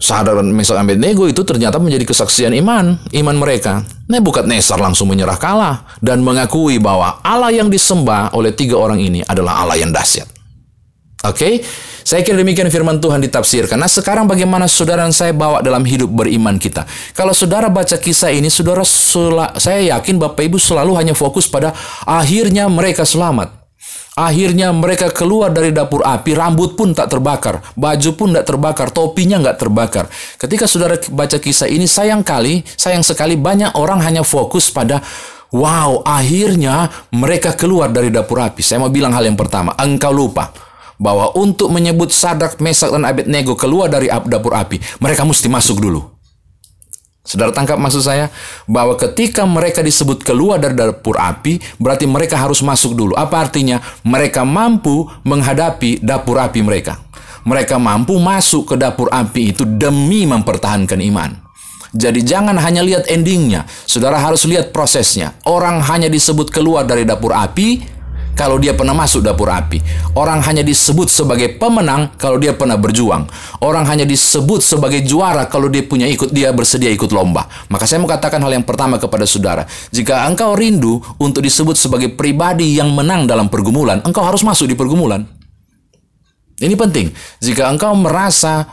Sadar 0.00 0.40
dan 0.40 0.48
Mesak 0.56 0.80
Abednego 0.80 1.28
itu 1.28 1.44
ternyata 1.44 1.76
menjadi 1.76 2.08
kesaksian 2.08 2.56
iman, 2.56 2.96
iman 3.12 3.36
mereka. 3.36 3.84
Nebukadnezar 4.08 4.80
langsung 4.80 5.12
menyerah 5.12 5.36
kalah 5.36 5.84
dan 6.00 6.24
mengakui 6.24 6.80
bahwa 6.80 7.20
Allah 7.20 7.52
yang 7.52 7.68
disembah 7.68 8.32
oleh 8.32 8.56
tiga 8.56 8.80
orang 8.80 8.96
ini 8.96 9.20
adalah 9.28 9.60
Allah 9.60 9.76
yang 9.76 9.92
dahsyat. 9.92 10.24
Oke, 11.20 11.36
okay? 11.36 11.54
Saya 12.00 12.24
kira 12.24 12.40
demikian 12.40 12.64
firman 12.72 12.96
Tuhan 12.96 13.20
ditafsirkan. 13.20 13.76
Nah 13.76 13.92
sekarang 13.92 14.24
bagaimana 14.24 14.64
saudara 14.64 15.04
dan 15.04 15.12
saya 15.12 15.36
bawa 15.36 15.60
dalam 15.60 15.84
hidup 15.84 16.08
beriman 16.08 16.56
kita. 16.56 16.88
Kalau 17.12 17.36
saudara 17.36 17.68
baca 17.68 18.00
kisah 18.00 18.32
ini, 18.32 18.48
saudara 18.48 18.88
saya 19.60 19.80
yakin 19.84 20.16
Bapak 20.16 20.40
Ibu 20.48 20.56
selalu 20.56 20.96
hanya 20.96 21.12
fokus 21.12 21.44
pada 21.44 21.76
akhirnya 22.08 22.72
mereka 22.72 23.04
selamat. 23.04 23.59
Akhirnya 24.18 24.74
mereka 24.74 25.08
keluar 25.14 25.54
dari 25.54 25.70
dapur 25.70 26.02
api, 26.02 26.34
rambut 26.34 26.74
pun 26.74 26.90
tak 26.90 27.14
terbakar, 27.14 27.62
baju 27.78 28.10
pun 28.18 28.34
tak 28.34 28.42
terbakar, 28.42 28.90
topinya 28.90 29.38
nggak 29.38 29.58
terbakar. 29.62 30.10
Ketika 30.34 30.66
saudara 30.66 30.98
baca 31.14 31.38
kisah 31.38 31.70
ini, 31.70 31.86
sayang 31.86 32.26
kali, 32.26 32.66
sayang 32.74 33.06
sekali 33.06 33.38
banyak 33.38 33.78
orang 33.78 34.02
hanya 34.02 34.26
fokus 34.26 34.68
pada 34.68 34.98
Wow, 35.50 36.06
akhirnya 36.06 36.86
mereka 37.10 37.58
keluar 37.58 37.90
dari 37.90 38.06
dapur 38.06 38.38
api. 38.38 38.62
Saya 38.62 38.86
mau 38.86 38.92
bilang 38.92 39.10
hal 39.10 39.26
yang 39.26 39.34
pertama, 39.34 39.74
engkau 39.74 40.14
lupa 40.14 40.54
bahwa 40.94 41.34
untuk 41.34 41.74
menyebut 41.74 42.14
Sadak, 42.14 42.62
Mesak, 42.62 42.94
dan 42.94 43.02
Abednego 43.02 43.58
keluar 43.58 43.90
dari 43.90 44.06
dapur 44.30 44.54
api, 44.54 44.78
mereka 45.02 45.26
mesti 45.26 45.50
masuk 45.50 45.82
dulu. 45.82 46.19
Saudara 47.30 47.54
tangkap 47.54 47.78
maksud 47.78 48.02
saya? 48.02 48.26
Bahwa 48.66 48.98
ketika 48.98 49.46
mereka 49.46 49.86
disebut 49.86 50.26
keluar 50.26 50.58
dari 50.58 50.74
dapur 50.74 51.14
api, 51.14 51.62
berarti 51.78 52.10
mereka 52.10 52.34
harus 52.34 52.58
masuk 52.58 52.98
dulu. 52.98 53.14
Apa 53.14 53.46
artinya? 53.46 53.78
Mereka 54.02 54.42
mampu 54.42 55.06
menghadapi 55.22 56.02
dapur 56.02 56.42
api 56.42 56.58
mereka. 56.58 56.98
Mereka 57.46 57.78
mampu 57.78 58.18
masuk 58.18 58.74
ke 58.74 58.74
dapur 58.74 59.06
api 59.14 59.54
itu 59.54 59.62
demi 59.62 60.26
mempertahankan 60.26 60.98
iman. 60.98 61.30
Jadi 61.94 62.26
jangan 62.26 62.58
hanya 62.58 62.82
lihat 62.82 63.06
endingnya, 63.10 63.66
saudara 63.86 64.18
harus 64.18 64.46
lihat 64.46 64.74
prosesnya. 64.74 65.34
Orang 65.46 65.82
hanya 65.86 66.06
disebut 66.06 66.50
keluar 66.50 66.86
dari 66.86 67.02
dapur 67.02 67.34
api, 67.34 67.82
kalau 68.40 68.56
dia 68.56 68.72
pernah 68.72 68.96
masuk 68.96 69.20
dapur 69.20 69.52
api. 69.52 69.84
Orang 70.16 70.40
hanya 70.40 70.64
disebut 70.64 71.12
sebagai 71.12 71.60
pemenang 71.60 72.16
kalau 72.16 72.40
dia 72.40 72.56
pernah 72.56 72.80
berjuang. 72.80 73.28
Orang 73.60 73.84
hanya 73.84 74.08
disebut 74.08 74.64
sebagai 74.64 75.04
juara 75.04 75.44
kalau 75.44 75.68
dia 75.68 75.84
punya 75.84 76.08
ikut 76.08 76.32
dia 76.32 76.48
bersedia 76.48 76.88
ikut 76.88 77.12
lomba. 77.12 77.44
Maka 77.68 77.84
saya 77.84 78.00
mau 78.00 78.08
katakan 78.08 78.40
hal 78.40 78.56
yang 78.56 78.64
pertama 78.64 78.96
kepada 78.96 79.28
saudara. 79.28 79.68
Jika 79.92 80.24
engkau 80.24 80.56
rindu 80.56 81.04
untuk 81.20 81.44
disebut 81.44 81.76
sebagai 81.76 82.16
pribadi 82.16 82.80
yang 82.80 82.88
menang 82.96 83.28
dalam 83.28 83.52
pergumulan, 83.52 84.00
engkau 84.08 84.24
harus 84.24 84.40
masuk 84.40 84.72
di 84.72 84.72
pergumulan. 84.72 85.20
Ini 86.56 86.72
penting. 86.80 87.12
Jika 87.44 87.68
engkau 87.68 87.92
merasa 87.92 88.64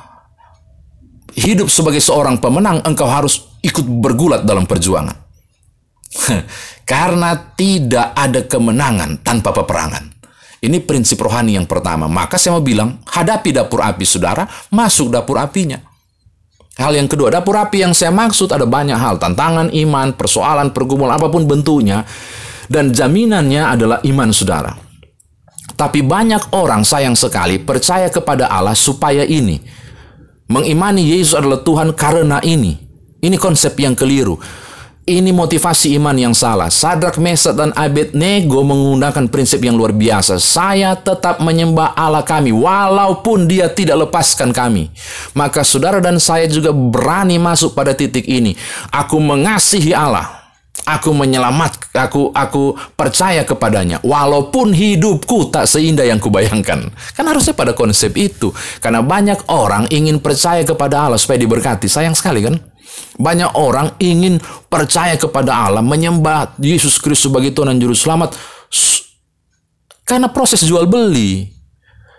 hidup 1.35 1.67
sebagai 1.67 1.99
seorang 1.99 2.39
pemenang, 2.39 2.79
engkau 2.87 3.07
harus 3.11 3.51
ikut 3.59 3.83
bergulat 3.83 4.47
dalam 4.47 4.63
perjuangan. 4.63 5.26
Karena 6.91 7.35
tidak 7.55 8.15
ada 8.15 8.41
kemenangan 8.47 9.19
tanpa 9.21 9.51
peperangan. 9.51 10.17
Ini 10.57 10.81
prinsip 10.81 11.21
rohani 11.21 11.53
yang 11.53 11.69
pertama. 11.69 12.09
Maka 12.09 12.41
saya 12.41 12.57
mau 12.57 12.65
bilang, 12.65 12.97
hadapi 13.05 13.53
dapur 13.53 13.85
api 13.85 14.03
saudara, 14.07 14.49
masuk 14.73 15.13
dapur 15.13 15.37
apinya. 15.37 15.77
Hal 16.77 16.93
yang 16.93 17.09
kedua, 17.09 17.29
dapur 17.29 17.57
api 17.57 17.85
yang 17.85 17.93
saya 17.93 18.09
maksud 18.09 18.49
ada 18.49 18.65
banyak 18.65 18.97
hal. 18.97 19.21
Tantangan 19.21 19.69
iman, 19.69 20.13
persoalan, 20.17 20.73
pergumulan, 20.73 21.17
apa 21.17 21.29
pun 21.29 21.45
bentuknya. 21.45 22.05
Dan 22.65 22.89
jaminannya 22.93 23.63
adalah 23.63 23.97
iman 24.01 24.29
saudara. 24.33 24.73
Tapi 25.77 26.01
banyak 26.01 26.57
orang 26.57 26.81
sayang 26.81 27.13
sekali 27.13 27.61
percaya 27.61 28.09
kepada 28.09 28.49
Allah 28.49 28.73
supaya 28.73 29.21
ini. 29.21 29.61
Mengimani 30.49 31.05
Yesus 31.05 31.37
adalah 31.37 31.61
Tuhan 31.61 31.93
karena 31.93 32.41
ini. 32.41 32.73
Ini 33.21 33.37
konsep 33.37 33.77
yang 33.77 33.93
keliru. 33.93 34.41
Ini 35.07 35.31
motivasi 35.31 35.95
iman 35.95 36.11
yang 36.19 36.35
salah. 36.35 36.67
Sadrak, 36.67 37.15
Mesak, 37.15 37.55
dan 37.55 37.71
Abednego 37.79 38.59
menggunakan 38.59 39.31
prinsip 39.31 39.63
yang 39.63 39.79
luar 39.79 39.95
biasa. 39.95 40.35
Saya 40.35 40.99
tetap 40.99 41.39
menyembah 41.39 41.95
Allah 41.95 42.27
kami, 42.27 42.51
walaupun 42.51 43.47
dia 43.47 43.71
tidak 43.71 44.03
lepaskan 44.03 44.51
kami. 44.51 44.91
Maka 45.31 45.63
saudara 45.63 46.03
dan 46.03 46.19
saya 46.19 46.43
juga 46.51 46.75
berani 46.75 47.39
masuk 47.39 47.71
pada 47.71 47.95
titik 47.95 48.27
ini. 48.27 48.59
Aku 48.91 49.23
mengasihi 49.23 49.95
Allah. 49.95 50.43
Aku 50.83 51.15
menyelamat, 51.15 51.87
aku 51.95 52.35
aku 52.35 52.75
percaya 52.99 53.47
kepadanya. 53.47 54.03
Walaupun 54.03 54.75
hidupku 54.75 55.47
tak 55.55 55.71
seindah 55.71 56.03
yang 56.03 56.19
kubayangkan. 56.19 56.91
Kan 57.15 57.25
harusnya 57.25 57.55
pada 57.55 57.71
konsep 57.71 58.11
itu. 58.19 58.51
Karena 58.83 58.99
banyak 58.99 59.47
orang 59.47 59.87
ingin 59.87 60.19
percaya 60.19 60.67
kepada 60.67 61.07
Allah 61.07 61.19
supaya 61.19 61.39
diberkati. 61.39 61.87
Sayang 61.87 62.13
sekali 62.13 62.43
kan? 62.43 62.59
Banyak 63.17 63.57
orang 63.57 63.97
ingin 63.97 64.37
percaya 64.69 65.17
kepada 65.17 65.69
Allah, 65.69 65.81
menyembah 65.81 66.57
Yesus 66.61 67.01
Kristus 67.01 67.29
sebagai 67.29 67.49
Tuhan 67.53 67.73
dan 67.73 67.81
Juru 67.81 67.97
Selamat 67.97 68.37
karena 70.07 70.31
proses 70.31 70.63
jual 70.63 70.87
beli 70.87 71.51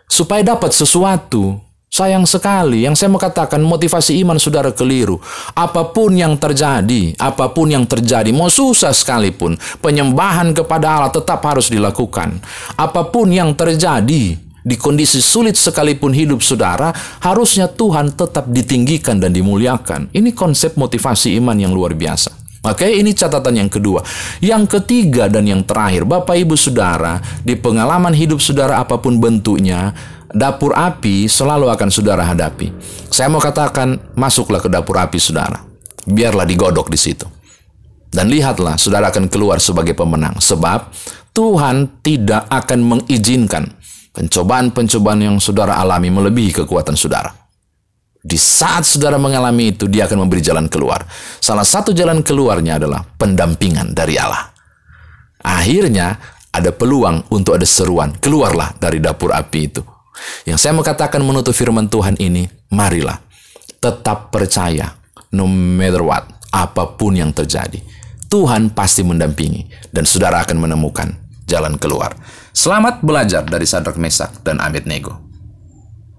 supaya 0.04 0.44
dapat 0.44 0.76
sesuatu. 0.76 1.56
Sayang 1.88 2.28
sekali, 2.28 2.84
yang 2.84 2.92
saya 2.92 3.08
mau 3.08 3.16
katakan 3.16 3.64
motivasi 3.64 4.20
iman 4.20 4.36
saudara 4.36 4.76
keliru. 4.76 5.16
Apa 5.56 5.88
pun 5.88 6.12
yang 6.12 6.36
terjadi, 6.36 7.16
apa 7.16 7.48
pun 7.48 7.72
yang 7.72 7.88
terjadi, 7.88 8.28
mau 8.28 8.52
susah 8.52 8.92
sekalipun, 8.92 9.56
penyembahan 9.80 10.52
kepada 10.52 11.00
Allah 11.00 11.08
tetap 11.08 11.40
harus 11.48 11.72
dilakukan. 11.72 12.44
Apa 12.76 13.08
pun 13.08 13.32
yang 13.32 13.56
terjadi, 13.56 14.36
di 14.68 14.76
kondisi 14.76 15.24
sulit 15.24 15.56
sekalipun 15.56 16.12
hidup 16.12 16.44
saudara, 16.44 16.92
harusnya 17.24 17.72
Tuhan 17.72 18.12
tetap 18.12 18.52
ditinggikan 18.52 19.16
dan 19.16 19.32
dimuliakan. 19.32 20.12
Ini 20.12 20.36
konsep 20.36 20.76
motivasi 20.76 21.40
iman 21.40 21.56
yang 21.56 21.72
luar 21.72 21.96
biasa. 21.96 22.36
Oke, 22.68 22.84
ini 22.84 23.16
catatan 23.16 23.64
yang 23.64 23.72
kedua. 23.72 24.04
Yang 24.44 24.76
ketiga 24.76 25.32
dan 25.32 25.48
yang 25.48 25.64
terakhir, 25.64 26.04
Bapak 26.04 26.36
Ibu 26.36 26.52
Saudara, 26.52 27.16
di 27.40 27.56
pengalaman 27.56 28.12
hidup 28.12 28.44
saudara 28.44 28.82
apa 28.82 29.00
pun 29.00 29.16
bentuknya, 29.16 29.96
dapur 30.28 30.76
api 30.76 31.24
selalu 31.30 31.72
akan 31.72 31.88
saudara 31.88 32.28
hadapi. 32.28 32.68
Saya 33.08 33.32
mau 33.32 33.40
katakan, 33.40 33.96
masuklah 34.12 34.60
ke 34.60 34.68
dapur 34.68 35.00
api 35.00 35.16
saudara. 35.16 35.64
Biarlah 36.04 36.44
digodok 36.44 36.92
di 36.92 36.98
situ. 37.00 37.24
Dan 38.10 38.28
lihatlah, 38.28 38.76
saudara 38.76 39.08
akan 39.08 39.32
keluar 39.32 39.62
sebagai 39.62 39.96
pemenang. 39.96 40.36
Sebab 40.36 40.92
Tuhan 41.32 42.02
tidak 42.02 42.50
akan 42.50 42.80
mengizinkan 42.84 43.78
pencobaan-pencobaan 44.18 45.22
yang 45.22 45.36
saudara 45.38 45.78
alami 45.78 46.10
melebihi 46.10 46.50
kekuatan 46.50 46.98
saudara. 46.98 47.30
Di 48.18 48.34
saat 48.34 48.82
saudara 48.82 49.14
mengalami 49.14 49.70
itu, 49.70 49.86
dia 49.86 50.10
akan 50.10 50.26
memberi 50.26 50.42
jalan 50.42 50.66
keluar. 50.66 51.06
Salah 51.38 51.62
satu 51.62 51.94
jalan 51.94 52.26
keluarnya 52.26 52.82
adalah 52.82 53.06
pendampingan 53.14 53.94
dari 53.94 54.18
Allah. 54.18 54.50
Akhirnya, 55.38 56.18
ada 56.50 56.74
peluang 56.74 57.30
untuk 57.30 57.54
ada 57.54 57.62
seruan. 57.62 58.10
Keluarlah 58.18 58.74
dari 58.82 58.98
dapur 58.98 59.30
api 59.30 59.60
itu. 59.70 59.86
Yang 60.50 60.66
saya 60.66 60.74
mau 60.74 60.82
katakan 60.82 61.22
menutup 61.22 61.54
firman 61.54 61.86
Tuhan 61.86 62.18
ini, 62.18 62.50
marilah 62.74 63.22
tetap 63.78 64.34
percaya 64.34 64.98
no 65.30 65.46
matter 65.46 66.02
what, 66.02 66.26
apa 66.50 66.98
pun 66.98 67.14
yang 67.14 67.30
terjadi. 67.30 67.78
Tuhan 68.26 68.74
pasti 68.74 69.06
mendampingi 69.06 69.94
dan 69.94 70.02
saudara 70.02 70.42
akan 70.42 70.58
menemukan 70.58 71.27
jalan 71.48 71.80
keluar. 71.80 72.12
Selamat 72.52 73.00
belajar 73.00 73.48
dari 73.48 73.64
Sadrak 73.64 73.96
Mesak 73.96 74.44
dan 74.44 74.60
Abednego. 74.60 75.16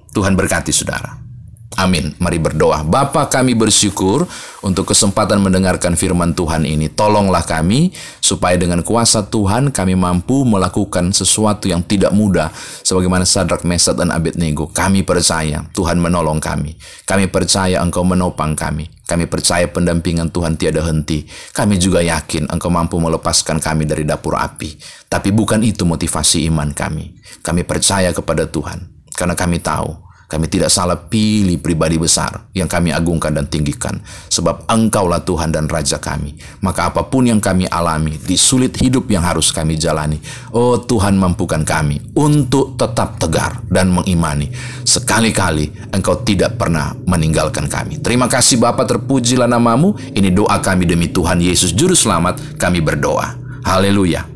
Tuhan 0.10 0.34
berkati 0.34 0.74
saudara. 0.74 1.29
Amin. 1.78 2.18
Mari 2.18 2.42
berdoa. 2.42 2.82
Bapa 2.82 3.30
kami 3.30 3.54
bersyukur 3.54 4.26
untuk 4.66 4.90
kesempatan 4.90 5.38
mendengarkan 5.38 5.94
firman 5.94 6.34
Tuhan 6.34 6.66
ini. 6.66 6.90
Tolonglah 6.90 7.46
kami 7.46 7.94
supaya 8.18 8.58
dengan 8.58 8.82
kuasa 8.82 9.30
Tuhan 9.30 9.70
kami 9.70 9.94
mampu 9.94 10.42
melakukan 10.50 11.14
sesuatu 11.14 11.70
yang 11.70 11.86
tidak 11.86 12.10
mudah. 12.10 12.50
Sebagaimana 12.82 13.22
Sadrak, 13.22 13.70
Mesat, 13.70 14.02
dan 14.02 14.10
Abednego. 14.10 14.74
Kami 14.74 15.06
percaya 15.06 15.62
Tuhan 15.70 16.02
menolong 16.02 16.42
kami. 16.42 16.74
Kami 17.06 17.30
percaya 17.30 17.86
Engkau 17.86 18.02
menopang 18.02 18.58
kami. 18.58 18.90
Kami 19.06 19.30
percaya 19.30 19.70
pendampingan 19.70 20.34
Tuhan 20.34 20.58
tiada 20.58 20.82
henti. 20.82 21.30
Kami 21.54 21.78
juga 21.78 22.02
yakin 22.02 22.50
Engkau 22.50 22.74
mampu 22.74 22.98
melepaskan 22.98 23.62
kami 23.62 23.86
dari 23.86 24.10
dapur 24.10 24.42
api. 24.42 24.74
Tapi 25.06 25.30
bukan 25.30 25.62
itu 25.62 25.86
motivasi 25.86 26.50
iman 26.50 26.74
kami. 26.74 27.14
Kami 27.46 27.62
percaya 27.62 28.10
kepada 28.10 28.50
Tuhan. 28.50 28.90
Karena 29.14 29.38
kami 29.38 29.62
tahu 29.62 30.09
kami 30.30 30.46
tidak 30.46 30.70
salah 30.70 31.10
pilih 31.10 31.58
pribadi 31.58 31.98
besar 31.98 32.54
yang 32.54 32.70
kami 32.70 32.94
agungkan 32.94 33.34
dan 33.34 33.50
tinggikan. 33.50 33.98
Sebab 34.30 34.70
engkaulah 34.70 35.26
Tuhan 35.26 35.50
dan 35.50 35.66
Raja 35.66 35.98
kami. 35.98 36.38
Maka 36.62 36.94
apa 36.94 37.02
pun 37.10 37.26
yang 37.26 37.42
kami 37.42 37.66
alami 37.66 38.14
di 38.14 38.38
sulit 38.38 38.78
hidup 38.78 39.10
yang 39.10 39.26
harus 39.26 39.50
kami 39.50 39.74
jalani. 39.74 40.22
Oh 40.54 40.78
Tuhan 40.78 41.18
mampukan 41.18 41.66
kami 41.66 42.14
untuk 42.14 42.78
tetap 42.78 43.18
tegar 43.18 43.66
dan 43.74 43.90
mengimani. 43.90 44.54
Sekali-kali 44.86 45.90
engkau 45.98 46.22
tidak 46.22 46.62
pernah 46.62 46.94
meninggalkan 47.10 47.66
kami. 47.66 47.98
Terima 47.98 48.30
kasih 48.30 48.62
Bapa 48.62 48.86
terpujilah 48.86 49.50
namamu. 49.50 49.98
Ini 50.14 50.30
doa 50.30 50.62
kami 50.62 50.86
demi 50.86 51.10
Tuhan 51.10 51.42
Yesus 51.42 51.74
Juru 51.74 51.98
Selamat 51.98 52.38
kami 52.62 52.86
berdoa. 52.86 53.34
Haleluya. 53.66 54.30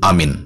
Amin. 0.00 0.45